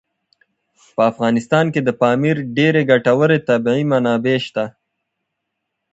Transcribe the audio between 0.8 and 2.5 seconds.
په افغانستان کې د پامیر